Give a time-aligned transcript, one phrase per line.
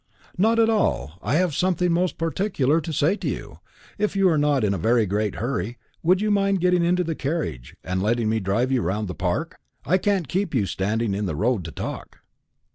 [0.35, 1.19] "Not at all.
[1.21, 3.59] I have something most particular to say to you.
[3.99, 7.13] If you are not in a very great hurry, would you mind getting into the
[7.13, 9.59] carriage, and letting me drive you round the Park?
[9.85, 12.21] I can't keep you standing in the road to talk."